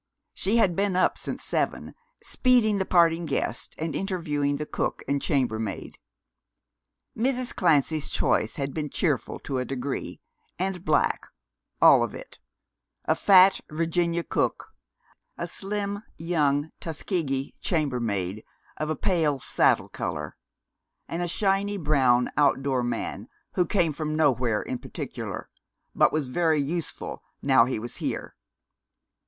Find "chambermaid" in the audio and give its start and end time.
5.21-5.99, 17.61-18.43